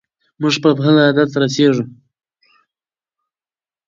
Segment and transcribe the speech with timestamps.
[0.41, 1.83] موږ به خپل هدف ته رسیږو.